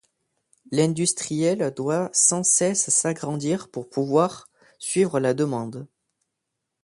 L'industriel 0.71 1.71
doit 1.77 2.09
sans 2.11 2.43
cesse 2.43 2.89
s'agrandir 2.89 3.69
pour 3.69 3.87
pouvoir 3.87 4.49
suivre 4.79 5.19
la 5.19 5.35
demande. 5.35 5.85